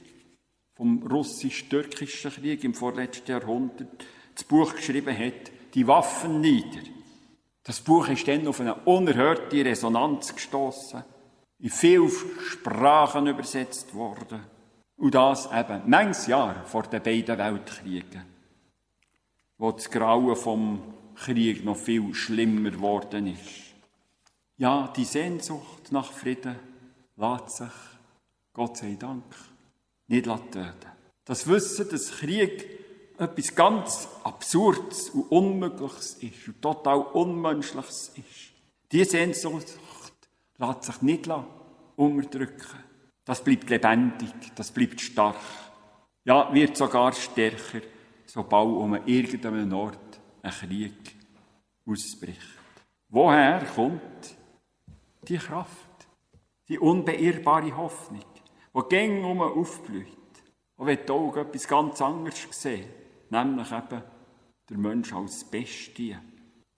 vom 0.75 1.03
russisch-türkischen 1.07 2.31
Krieg 2.31 2.63
im 2.63 2.75
vorletzten 2.75 3.31
Jahrhundert, 3.31 4.05
das 4.35 4.45
Buch 4.45 4.75
geschrieben 4.75 5.17
hat, 5.17 5.51
Die 5.75 5.87
Waffen 5.87 6.43
nieder. 6.43 6.83
Das 7.65 7.81
Buch 7.81 8.09
ist 8.09 8.27
dann 8.27 8.47
auf 8.49 8.61
eine 8.61 8.75
unerhörte 8.75 9.65
Resonanz 9.65 10.35
gestoßen, 10.35 11.05
in 11.61 11.71
viele 11.71 12.11
Sprachen 12.11 13.29
übersetzt 13.29 13.95
worden. 13.95 14.41
Und 14.97 15.15
das 15.15 15.49
eben 15.53 15.83
manches 15.87 16.27
Jahr 16.27 16.65
vor 16.65 16.83
den 16.85 17.03
beiden 17.03 17.39
Weltkriegen, 17.39 18.23
wo 19.59 19.71
das 19.73 19.91
Grauen 19.91 20.37
vom 20.37 20.83
Krieg 21.15 21.65
noch 21.65 21.77
viel 21.77 22.15
schlimmer 22.15 22.71
geworden 22.71 23.29
ist. 23.29 23.75
Ja, 24.57 24.93
die 24.97 25.05
Sehnsucht 25.05 25.91
nach 25.91 26.13
Frieden 26.13 26.57
lässt 27.17 27.57
sich, 27.57 27.73
Gott 28.53 28.77
sei 28.77 28.97
Dank, 28.99 29.25
nicht 30.09 30.25
töten. 30.25 30.75
Das 31.25 31.47
Wissen, 31.47 31.89
dass 31.89 32.19
Krieg 32.19 32.82
etwas 33.19 33.55
ganz 33.55 34.09
Absurdes 34.25 35.11
und 35.11 35.31
Unmögliches 35.31 36.15
ist 36.15 36.49
und 36.49 36.63
total 36.63 36.99
Unmenschliches 36.99 38.13
ist. 38.17 38.53
Diese 38.91 39.11
Sehnsucht 39.11 39.67
lässt 40.59 40.83
sich 40.85 41.03
nicht 41.03 41.31
unterdrücken. 41.97 42.79
Das 43.25 43.43
bleibt 43.43 43.71
lebendig, 43.71 44.33
das 44.55 44.71
bleibt 44.71 45.01
stark. 45.01 45.37
Ja, 46.25 46.53
wird 46.53 46.77
sogar 46.77 47.13
stärker, 47.13 47.81
sobald 48.27 48.69
um 48.69 48.95
irgendeinen 49.07 49.73
Ort 49.73 50.21
ein 50.43 50.51
Krieg 50.51 51.17
ausbricht. 51.87 52.41
Woher 53.09 53.65
kommt 53.75 54.37
die 55.29 55.39
Kraft, 55.39 56.09
die 56.69 56.79
unbeirrbare 56.79 57.77
Hoffnung, 57.77 58.25
die 58.75 58.89
gäng 58.89 59.25
um 59.25 59.41
aufblüht. 59.41 60.09
Und 60.77 60.87
wenn 60.87 60.99
die 61.07 61.13
Augen 61.13 61.39
etwas 61.39 61.69
ganz 61.69 62.01
anderes 62.01 62.49
sehen, 62.51 62.89
nämlich 63.33 63.73
eben 63.73 64.03
der 64.69 64.79
Mensch 64.79 65.13
als 65.13 65.45
Bestie. 65.45 66.17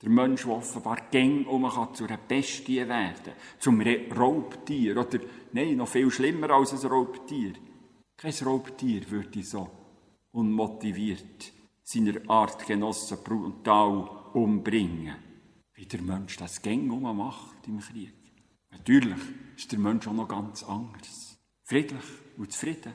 Der 0.00 0.10
Mensch, 0.10 0.44
der 0.44 0.52
offenbar 0.52 0.98
gäng 1.10 1.46
um 1.46 1.70
zu 1.94 2.04
einer 2.04 2.16
Bestie 2.16 2.86
werden, 2.88 3.32
zum 3.58 3.80
Raubtier 3.80 4.96
oder, 4.96 5.18
nein, 5.52 5.76
noch 5.76 5.88
viel 5.88 6.10
schlimmer 6.10 6.50
als 6.50 6.72
ein 6.72 6.90
Raubtier. 6.90 7.52
Kein 8.16 8.32
Raubtier 8.44 9.10
würde 9.10 9.42
so 9.42 9.68
unmotiviert 10.32 11.52
seiner 11.82 12.20
Artgenossen 12.28 13.18
brutal 13.22 14.08
umbringen, 14.32 15.16
wie 15.74 15.86
der 15.86 16.02
Mensch 16.02 16.36
das 16.36 16.62
gäng 16.62 16.90
um 16.90 17.16
macht 17.16 17.66
im 17.66 17.80
Krieg. 17.80 18.14
Natürlich 18.70 19.18
ist 19.56 19.70
der 19.70 19.78
Mensch 19.78 20.06
auch 20.06 20.12
noch 20.12 20.28
ganz 20.28 20.62
anders. 20.64 21.38
Friedlich 21.64 22.04
und 22.36 22.52
zufrieden. 22.52 22.94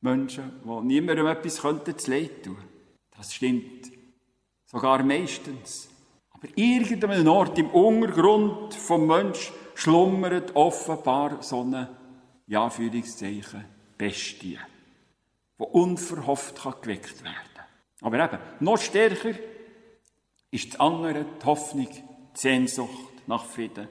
Menschen, 0.00 0.60
die 0.64 0.86
niemandem 0.86 1.26
etwas 1.26 1.60
könnten 1.60 1.96
zu 1.96 2.10
leid 2.10 2.42
tun. 2.42 2.71
Das 3.22 3.34
stimmt 3.34 3.92
sogar 4.64 5.04
meistens. 5.04 5.88
Aber 6.32 6.48
irgendeinem 6.56 7.28
Ort 7.28 7.56
im 7.56 7.70
Untergrund 7.70 8.74
vom 8.74 9.06
Mensch 9.06 9.52
schlummert 9.76 10.56
offenbar 10.56 11.40
so 11.40 11.60
eine, 11.60 11.88
ja, 12.48 12.68
Führungszeichen, 12.68 13.64
Bestie, 13.96 14.58
die 15.56 15.62
unverhofft 15.62 16.60
kann 16.60 16.74
geweckt 16.82 17.22
werden 17.22 17.64
Aber 18.00 18.24
eben, 18.24 18.38
noch 18.58 18.78
stärker 18.78 19.38
ist 20.50 20.72
das 20.72 20.80
andere 20.80 21.24
die 21.40 21.46
Hoffnung, 21.46 21.88
die 21.92 22.02
Sehnsucht 22.40 23.28
nach 23.28 23.44
Frieden 23.44 23.86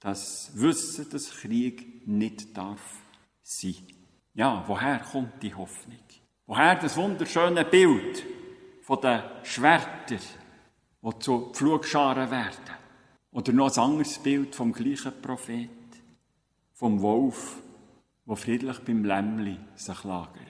das 0.00 0.50
Wissen, 0.52 1.08
dass 1.08 1.30
Krieg 1.30 2.06
nicht 2.06 2.54
darf 2.54 2.82
sein. 3.42 3.86
Ja, 4.34 4.64
woher 4.66 4.98
kommt 4.98 5.42
die 5.42 5.54
Hoffnung? 5.54 5.96
Woher 6.44 6.74
das 6.74 6.94
wunderschöne 6.98 7.64
Bild 7.64 8.36
von 8.86 9.00
den 9.00 9.20
Schwertern, 9.42 10.20
die 11.02 11.18
zu 11.18 11.50
Pflugscharen 11.52 12.30
werden? 12.30 12.76
Oder 13.32 13.52
noch 13.52 13.76
ein 13.76 13.82
anderes 13.82 14.20
Bild 14.20 14.54
vom 14.54 14.72
gleichen 14.72 15.20
Prophet, 15.20 15.68
vom 16.72 17.02
Wolf, 17.02 17.60
wo 18.24 18.36
friedlich 18.36 18.78
beim 18.78 19.04
Lämmli 19.04 19.56
sich 19.74 20.04
lagert. 20.04 20.46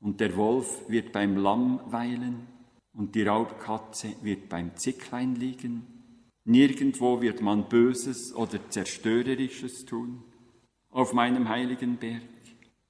Und 0.00 0.18
der 0.18 0.36
Wolf 0.36 0.88
wird 0.88 1.12
beim 1.12 1.36
Lamm 1.36 1.80
weilen 1.86 2.48
und 2.92 3.14
die 3.14 3.22
Raubkatze 3.22 4.14
wird 4.22 4.48
beim 4.48 4.74
Zicklein 4.74 5.36
liegen 5.36 5.86
Nirgendwo 6.44 7.20
wird 7.20 7.42
man 7.42 7.68
Böses 7.68 8.34
oder 8.34 8.58
Zerstörerisches 8.70 9.84
tun 9.84 10.24
auf 10.90 11.12
meinem 11.12 11.48
heiligen 11.48 11.98
Berg. 11.98 12.22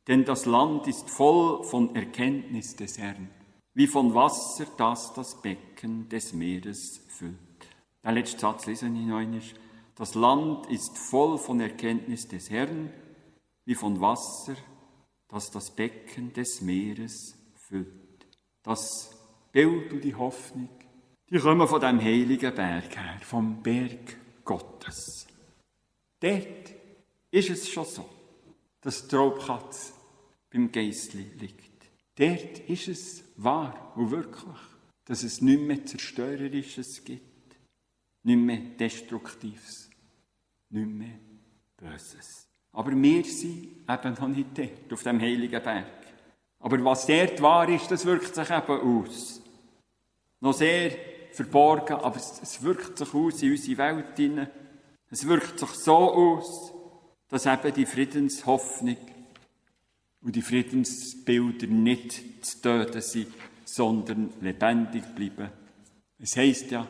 Denn 0.06 0.24
das 0.24 0.46
Land 0.46 0.86
ist 0.86 1.10
voll 1.10 1.64
von 1.64 1.94
Erkenntnis 1.94 2.76
des 2.76 2.98
Herrn, 2.98 3.28
wie 3.78 3.86
von 3.86 4.12
Wasser, 4.12 4.66
das 4.76 5.14
das 5.14 5.40
Becken 5.40 6.08
des 6.08 6.32
Meeres 6.32 7.00
füllt. 7.06 7.38
Der 8.02 8.10
letzte 8.10 8.40
Satz 8.40 8.66
lesen 8.66 8.96
ich 8.96 9.06
noch 9.06 9.18
einmal. 9.18 9.40
Das 9.94 10.16
Land 10.16 10.66
ist 10.66 10.98
voll 10.98 11.38
von 11.38 11.60
Erkenntnis 11.60 12.26
des 12.26 12.50
Herrn, 12.50 12.92
wie 13.66 13.76
von 13.76 14.00
Wasser, 14.00 14.56
das 15.28 15.52
das 15.52 15.70
Becken 15.70 16.32
des 16.32 16.60
Meeres 16.60 17.36
füllt. 17.54 18.26
Das 18.64 19.16
Bild 19.52 19.92
und 19.92 20.02
die 20.02 20.16
Hoffnung 20.16 20.68
die 21.30 21.38
kommen 21.38 21.68
von 21.68 21.80
dem 21.80 22.00
heiligen 22.00 22.52
Berg 22.52 22.96
her, 22.96 23.20
vom 23.20 23.62
Berg 23.62 24.16
Gottes. 24.44 25.28
Dort 26.18 26.74
ist 27.30 27.50
es 27.50 27.68
schon 27.68 27.84
so, 27.84 28.08
dass 28.80 29.06
die 29.06 29.14
Traubkatze 29.14 29.92
beim 30.50 30.72
Geistli 30.72 31.30
liegt. 31.38 31.67
Dort 32.18 32.58
ist 32.68 32.88
es 32.88 33.24
wahr 33.36 33.92
und 33.94 34.10
wirklich, 34.10 34.58
dass 35.04 35.22
es 35.22 35.40
nicht 35.40 35.60
mehr 35.60 35.86
Zerstörerisches 35.86 37.04
gibt, 37.04 37.56
nicht 38.24 38.36
mehr 38.36 38.58
Destruktives, 38.78 39.88
nicht 40.70 40.88
mehr 40.88 41.18
Böses. 41.76 42.48
Aber 42.72 42.90
wir 42.90 43.24
sind 43.24 43.88
eben 43.88 44.14
noch 44.14 44.28
nicht 44.28 44.58
dort, 44.58 44.92
auf 44.92 45.02
dem 45.04 45.20
heiligen 45.20 45.62
Berg. 45.62 45.86
Aber 46.58 46.84
was 46.84 47.06
dort 47.06 47.40
wahr 47.40 47.68
ist, 47.68 47.88
das 47.88 48.04
wirkt 48.04 48.34
sich 48.34 48.50
eben 48.50 48.80
aus. 49.06 49.40
Noch 50.40 50.54
sehr 50.54 50.90
verborgen, 51.30 51.96
aber 51.96 52.16
es, 52.16 52.40
es 52.42 52.62
wirkt 52.62 52.98
sich 52.98 53.14
aus 53.14 53.42
in 53.42 53.52
unsere 53.52 53.78
Welt 53.78 54.16
hinein. 54.16 54.50
Es 55.08 55.24
wirkt 55.24 55.60
sich 55.60 55.70
so 55.70 55.96
aus, 55.96 56.72
dass 57.28 57.46
eben 57.46 57.72
die 57.72 57.86
Friedenshoffnung 57.86 58.96
und 60.28 60.36
die 60.36 60.42
Friedensbilder 60.42 61.68
nicht 61.68 62.44
zu 62.44 62.60
töten 62.60 63.00
sind, 63.00 63.28
sondern 63.64 64.28
lebendig 64.42 65.02
bleiben. 65.14 65.48
Es 66.18 66.36
heißt 66.36 66.70
ja, 66.70 66.86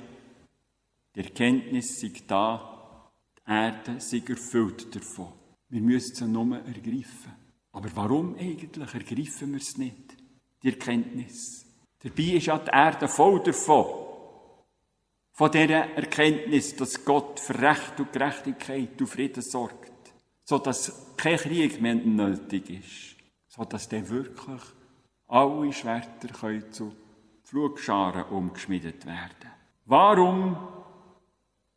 die 1.14 1.20
Erkenntnis 1.20 2.00
sei 2.00 2.10
da, 2.26 3.08
die 3.38 3.48
Erde 3.48 4.00
sei 4.00 4.24
erfüllt 4.28 4.92
davon. 4.92 5.32
Wir 5.68 5.80
müssen 5.80 6.16
sie 6.16 6.26
nur 6.26 6.56
ergreifen. 6.56 7.32
Aber 7.70 7.88
warum 7.94 8.34
eigentlich 8.34 8.92
ergreifen 8.92 9.52
wir 9.52 9.60
es 9.60 9.78
nicht, 9.78 10.16
die 10.60 10.70
Erkenntnis? 10.70 11.64
Dabei 12.02 12.22
ist 12.24 12.46
ja 12.46 12.58
die 12.58 12.72
Erde 12.72 13.06
voll 13.06 13.40
davon. 13.44 13.86
Von 15.30 15.52
dieser 15.52 15.94
Erkenntnis, 15.94 16.74
dass 16.74 17.04
Gott 17.04 17.38
für 17.38 17.56
Recht 17.56 18.00
und 18.00 18.12
Gerechtigkeit 18.12 19.00
und 19.00 19.06
Frieden 19.06 19.42
sorgt. 19.44 19.92
So 20.44 20.58
dass 20.58 21.14
kein 21.16 21.36
Krieg 21.36 21.80
mehr 21.80 21.94
nötig 21.94 22.68
ist. 22.70 23.17
So 23.58 23.64
dass 23.64 23.88
dann 23.88 24.08
wirklich 24.08 24.62
alle 25.26 25.72
Schwerter 25.72 26.28
können 26.28 26.72
zu 26.72 26.94
Flugscharen 27.42 28.24
umgeschmiedet 28.26 29.04
werden. 29.04 29.50
Warum 29.84 30.56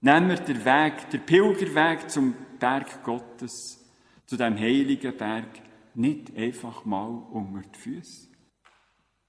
nehmen 0.01 0.29
wir 0.29 0.37
den 0.37 0.63
Weg, 0.63 1.09
den 1.09 1.25
Pilgerweg 1.25 2.07
zum 2.09 2.35
Berg 2.59 3.03
Gottes, 3.03 3.83
zu 4.27 4.37
dem 4.37 4.57
heiligen 4.57 5.17
Berg, 5.17 5.61
nicht 5.95 6.37
einfach 6.37 6.85
mal 6.85 7.09
unter 7.31 7.67
die 7.67 7.79
Füße? 7.79 8.27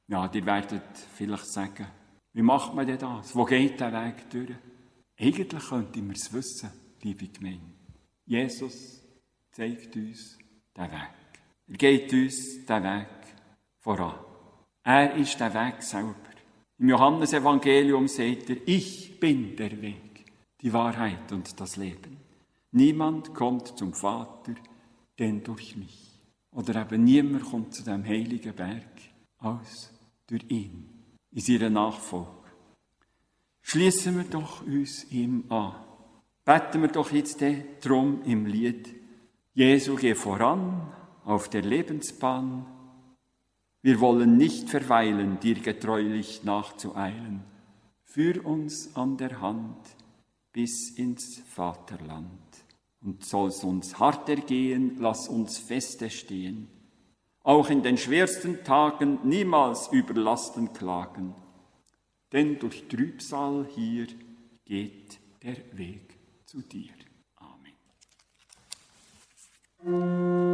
Ja, 0.08 0.30
ihr 0.30 0.44
werdet 0.44 0.98
vielleicht 1.14 1.46
sagen, 1.46 1.86
wie 2.34 2.42
macht 2.42 2.74
man 2.74 2.86
denn 2.86 2.98
das? 2.98 3.34
Wo 3.34 3.46
geht 3.46 3.80
der 3.80 3.92
Weg 3.92 4.28
durch? 4.28 4.56
Eigentlich 5.18 5.68
könnte 5.68 6.02
man 6.02 6.16
es 6.16 6.30
wissen, 6.30 6.70
liebe 7.00 7.28
Gemeinde. 7.28 7.72
Jesus 8.26 9.02
zeigt 9.52 9.96
uns 9.96 10.36
den 10.76 10.90
Weg. 10.90 11.21
Er 11.68 11.76
geht 11.76 12.12
uns 12.12 12.64
den 12.66 12.82
Weg 12.82 13.08
voran. 13.78 14.14
Er 14.82 15.14
ist 15.14 15.38
der 15.38 15.54
Weg 15.54 15.82
selber. 15.82 16.16
Im 16.78 16.88
Johannesevangelium 16.88 18.08
sagt 18.08 18.50
er, 18.50 18.56
ich 18.66 19.20
bin 19.20 19.54
der 19.56 19.80
Weg, 19.80 20.24
die 20.60 20.72
Wahrheit 20.72 21.30
und 21.30 21.60
das 21.60 21.76
Leben. 21.76 22.18
Niemand 22.72 23.34
kommt 23.34 23.78
zum 23.78 23.92
Vater, 23.92 24.54
denn 25.18 25.44
durch 25.44 25.76
mich. 25.76 26.20
Oder 26.50 26.82
eben 26.82 27.04
niemand 27.04 27.44
kommt 27.44 27.74
zu 27.74 27.84
dem 27.84 28.04
heiligen 28.04 28.54
Berg, 28.54 29.00
als 29.38 29.92
durch 30.26 30.44
ihn, 30.48 30.88
in 31.30 31.40
seiner 31.40 31.70
Nachfolge. 31.70 32.30
Schließen 33.62 34.16
wir 34.16 34.24
doch 34.24 34.66
uns 34.66 35.04
ihm 35.12 35.44
an. 35.50 35.74
Beten 36.44 36.82
wir 36.82 36.88
doch 36.88 37.12
jetzt 37.12 37.42
drum 37.80 38.22
im 38.24 38.46
Lied, 38.46 38.92
Jesu 39.54 39.94
geh 39.94 40.14
voran 40.14 40.92
auf 41.24 41.48
der 41.48 41.62
Lebensbahn. 41.62 42.66
Wir 43.82 44.00
wollen 44.00 44.36
nicht 44.36 44.68
verweilen, 44.68 45.40
dir 45.40 45.56
getreulich 45.56 46.44
nachzueilen. 46.44 47.42
Führ 48.04 48.44
uns 48.44 48.94
an 48.94 49.16
der 49.16 49.40
Hand 49.40 49.78
bis 50.52 50.90
ins 50.90 51.38
Vaterland. 51.38 52.28
Und 53.00 53.24
soll's 53.24 53.64
uns 53.64 53.98
hart 53.98 54.28
ergehen, 54.28 54.96
lass 55.00 55.28
uns 55.28 55.58
feste 55.58 56.10
stehen 56.10 56.68
auch 57.44 57.70
in 57.70 57.82
den 57.82 57.98
schwersten 57.98 58.62
Tagen 58.64 59.18
niemals 59.24 59.88
über 59.88 60.14
Lasten 60.14 60.72
klagen, 60.72 61.34
denn 62.32 62.58
durch 62.58 62.86
Trübsal 62.88 63.66
hier 63.74 64.06
geht 64.64 65.18
der 65.42 65.56
Weg 65.76 66.18
zu 66.46 66.62
dir. 66.62 66.92
Amen. 69.84 70.51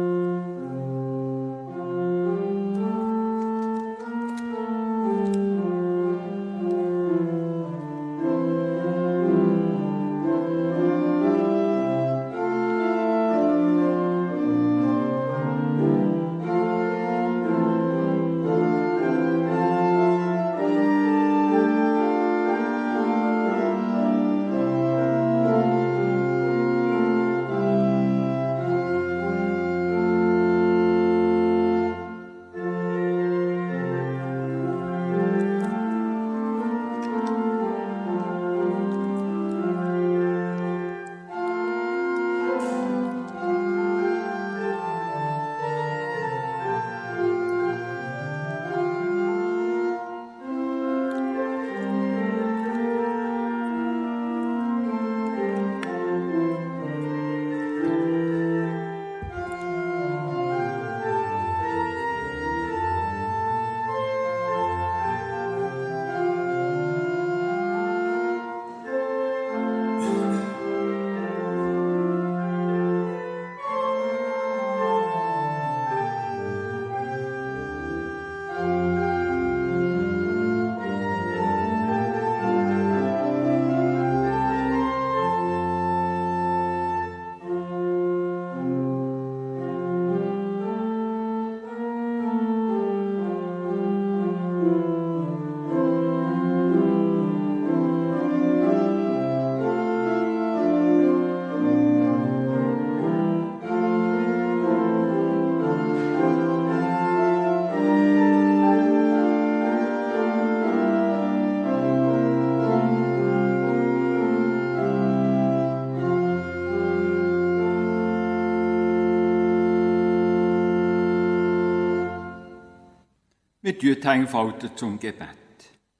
Wir 123.69 124.01
tun 124.01 124.25
Hänge 124.25 124.75
zum 124.75 124.99
Gebet. 124.99 125.37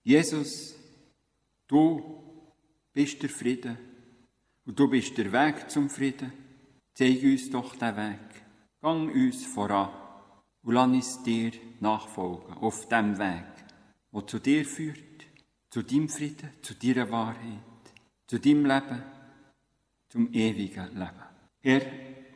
Jesus, 0.03 0.73
du 1.67 2.01
bist 2.91 3.21
der 3.21 3.29
Frieden 3.29 3.77
und 4.65 4.79
du 4.79 4.89
bist 4.89 5.15
der 5.15 5.31
Weg 5.31 5.69
zum 5.69 5.87
Frieden. 5.87 6.33
Zeig 6.95 7.21
uns 7.21 7.51
doch 7.51 7.75
den 7.75 7.95
Weg. 7.95 8.41
Gang 8.81 9.13
uns 9.13 9.45
voran 9.45 9.91
und 10.63 10.73
lass 10.73 10.87
uns 10.87 11.21
dir 11.21 11.51
nachfolgen 11.79 12.55
auf 12.55 12.87
dem 12.87 13.19
Weg, 13.19 13.45
der 14.13 14.25
zu 14.25 14.39
dir 14.39 14.65
führt, 14.65 15.27
zu 15.69 15.83
deinem 15.83 16.09
Frieden, 16.09 16.49
zu 16.63 16.73
deiner 16.73 17.11
Wahrheit, 17.11 17.83
zu 18.25 18.39
deinem 18.39 18.65
Leben, 18.65 19.03
zum 20.07 20.33
ewigen 20.33 20.87
Leben. 20.95 21.23
Herr, 21.61 21.85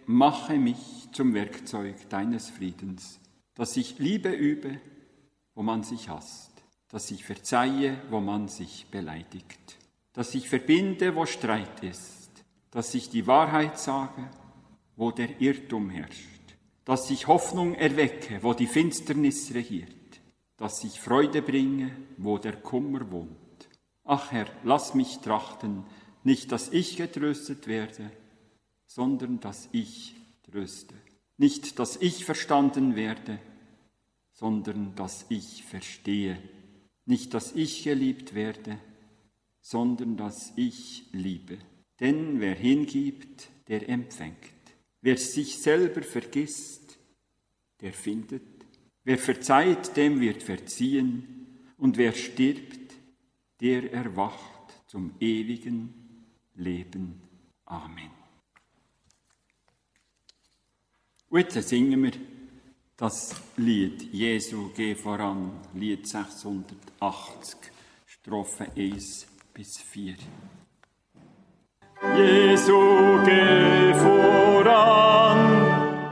mache 0.06 0.60
mich 0.60 1.10
zum 1.12 1.34
Werkzeug 1.34 2.08
deines 2.10 2.52
Friedens, 2.52 3.20
dass 3.56 3.76
ich 3.78 3.98
Liebe 3.98 4.30
übe, 4.30 4.80
wo 5.56 5.64
man 5.64 5.84
sich 5.84 6.10
hasst, 6.10 6.52
dass 6.90 7.12
ich 7.12 7.26
verzeihe, 7.26 8.02
wo 8.10 8.20
man 8.20 8.48
sich 8.48 8.88
beleidigt, 8.92 9.78
dass 10.14 10.36
ich 10.36 10.50
verbinde, 10.50 11.16
wo 11.16 11.26
Streit 11.26 11.84
ist, 11.84 12.30
dass 12.72 12.94
ich 12.94 13.10
die 13.10 13.28
Wahrheit 13.28 13.80
sage, 13.80 14.30
wo 14.96 15.12
der 15.12 15.42
Irrtum 15.42 15.90
herrscht, 15.90 16.56
dass 16.86 17.10
ich 17.10 17.28
Hoffnung 17.28 17.76
erwecke, 17.76 18.42
wo 18.42 18.54
die 18.54 18.68
Finsternis 18.68 19.54
regiert, 19.54 20.22
dass 20.58 20.84
ich 20.84 21.00
Freude 21.00 21.42
bringe, 21.42 21.96
wo 22.18 22.38
der 22.38 22.58
Kummer 22.58 23.12
wohnt. 23.12 23.70
Ach 24.04 24.32
Herr, 24.32 24.48
lass 24.64 24.94
mich 24.94 25.20
trachten, 25.20 25.84
nicht, 26.24 26.52
dass 26.52 26.70
ich 26.70 26.98
getröstet 26.98 27.68
werde, 27.68 28.12
sondern 28.86 29.40
dass 29.40 29.68
ich 29.72 30.16
tröste. 30.50 30.96
Nicht, 31.38 31.80
dass 31.80 31.98
ich 31.98 32.26
verstanden 32.26 32.96
werde, 32.96 33.40
sondern 34.34 34.96
dass 34.96 35.26
ich 35.30 35.64
verstehe, 35.64 36.38
Nicht, 37.06 37.34
dass 37.34 37.52
ich 37.54 37.84
geliebt 37.84 38.34
werde, 38.34 38.80
sondern 39.60 40.16
dass 40.16 40.54
ich 40.56 41.06
liebe. 41.12 41.58
Denn 42.00 42.40
wer 42.40 42.56
hingibt, 42.56 43.50
der 43.68 43.90
empfängt. 43.90 44.38
Wer 45.02 45.18
sich 45.18 45.58
selber 45.58 46.02
vergisst, 46.02 46.98
der 47.82 47.92
findet. 47.92 48.42
Wer 49.04 49.18
verzeiht, 49.18 49.98
dem 49.98 50.22
wird 50.22 50.44
verziehen. 50.44 51.48
Und 51.78 51.98
wer 51.98 52.14
stirbt, 52.14 52.94
der 53.60 53.92
erwacht 53.92 54.82
zum 54.88 55.14
ewigen 55.20 55.94
Leben. 56.56 57.22
Amen. 57.66 58.12
Und 61.30 61.40
jetzt 61.40 61.68
singen 61.68 62.04
wir 62.04 62.12
das 63.04 63.36
Lied 63.58 64.14
Jesu 64.14 64.70
geh 64.74 64.96
voran, 64.96 65.52
Lied 65.74 66.08
680, 66.08 67.58
Strophe 68.06 68.68
1 68.78 69.28
bis 69.54 69.78
4. 69.78 70.16
Jesu 72.16 73.20
geh 73.26 73.94
voran 73.96 75.42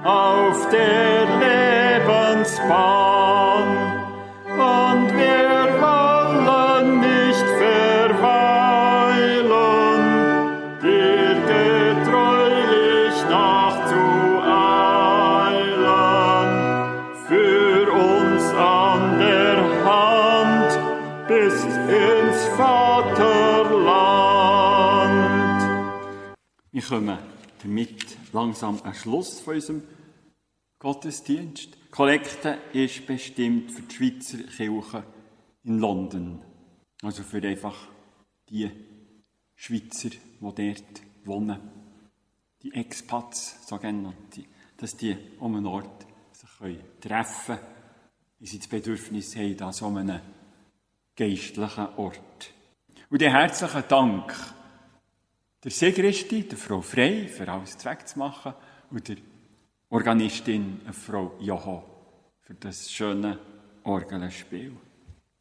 auf 0.04 0.70
der 0.70 1.40
Lebensbahn 1.40 3.01
kommen 26.92 27.18
damit 27.64 28.18
langsam 28.34 28.78
am 28.84 28.94
Schluss 28.94 29.40
von 29.40 29.56
unserem 29.56 29.82
Gottesdienst. 30.78 31.70
Die 31.74 31.90
Kollekte 31.90 32.58
ist 32.74 33.08
bestimmt 33.08 33.72
für 33.72 33.84
die 33.84 33.96
Schweizer 33.96 34.40
Kirche 34.40 35.04
in 35.64 35.80
London. 35.80 36.42
Also 37.02 37.24
für 37.24 37.42
einfach 37.44 37.78
die 38.50 38.70
Schweizer, 39.56 40.10
die 40.10 40.20
dort 40.42 41.02
wohnen. 41.24 41.60
Die 42.62 42.74
Expats, 42.74 43.66
sogenannte. 43.66 44.44
Dass 44.76 44.98
die 44.98 45.16
um 45.40 45.56
einen 45.56 45.68
Ort 45.68 46.06
sich 46.34 46.78
treffen 47.00 47.56
können, 47.56 47.68
wie 48.40 48.48
sie 48.48 48.60
das 48.60 48.68
Bedürfnis 48.68 49.38
haben, 49.38 49.62
an 49.62 49.72
so 49.72 49.88
einem 49.88 50.20
geistlichen 51.16 51.88
Ort. 51.96 52.54
Und 53.10 53.22
den 53.22 53.32
herzlichen 53.32 53.84
Dank 53.88 54.36
der 55.64 55.72
Segristi, 55.72 56.44
der 56.48 56.58
Frau 56.58 56.82
Frey, 56.82 57.28
für 57.28 57.48
alles 57.48 57.78
Zweck 57.78 58.08
zu 58.08 58.20
machen, 58.20 58.54
und 58.90 59.08
der 59.08 59.18
Organistin, 59.90 60.82
Frau 60.92 61.34
Joho, 61.40 61.84
für 62.42 62.56
das 62.56 62.92
schöne 62.92 63.40
Orgelspiel. 63.84 64.76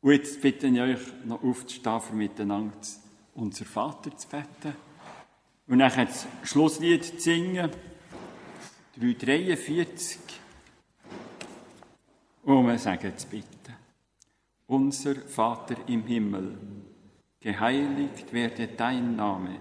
Und 0.01 0.13
jetzt 0.13 0.41
bitte 0.41 0.67
ich 0.67 0.81
euch 0.81 0.99
noch 1.25 1.43
aufzustehen, 1.43 2.01
für 2.01 2.15
miteinander 2.15 2.77
unser 3.35 3.65
Vater 3.65 4.17
zu 4.17 4.29
beten. 4.29 4.77
Und 5.67 5.79
dann 5.79 6.07
das 6.07 6.27
Schlusslied 6.43 7.05
zu 7.05 7.21
singen, 7.21 7.71
343. 8.99 10.19
Und 12.43 12.67
wir 12.67 12.79
sagen 12.79 13.07
jetzt 13.07 13.31
bitte. 13.31 13.47
Unser 14.67 15.15
Vater 15.17 15.77
im 15.87 16.05
Himmel, 16.05 16.59
geheiligt 17.41 18.33
werde 18.33 18.69
dein 18.69 19.17
Name, 19.17 19.61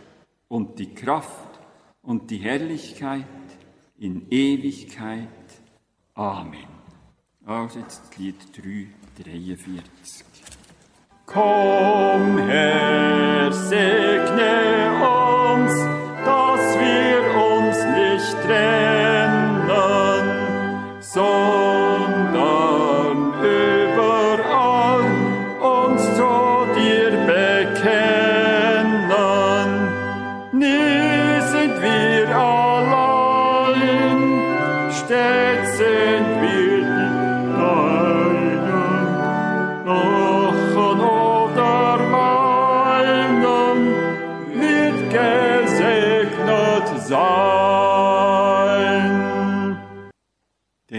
und 0.51 0.79
die 0.79 0.93
Kraft 0.93 1.61
und 2.01 2.29
die 2.29 2.39
Herrlichkeit 2.39 3.25
in 3.97 4.27
Ewigkeit. 4.29 5.29
Amen. 6.13 6.67
Also 7.45 7.79
jetzt 7.79 8.17
Lied 8.17 8.35
343. 8.57 10.25
Komm, 11.25 12.37
Herr, 12.37 13.53
segne 13.53 14.80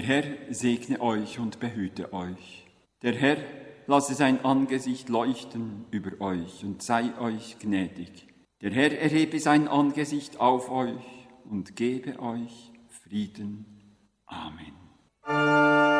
Der 0.03 0.09
Herr 0.09 0.25
segne 0.51 1.01
euch 1.01 1.39
und 1.39 1.61
behüte 1.61 2.13
euch. 2.13 2.67
Der 3.03 3.15
Herr 3.15 3.37
lasse 3.87 4.15
sein 4.15 4.45
Angesicht 4.45 5.09
leuchten 5.09 5.85
über 5.93 6.21
euch 6.21 6.65
und 6.65 6.83
sei 6.83 7.17
euch 7.21 7.61
gnädig. 7.61 8.27
Der 8.63 8.73
Herr 8.73 8.99
erhebe 8.99 9.39
sein 9.39 9.69
Angesicht 9.69 10.41
auf 10.41 10.73
euch 10.73 11.29
und 11.49 11.77
gebe 11.77 12.19
euch 12.19 12.73
Frieden. 12.89 13.65
Amen. 14.27 15.92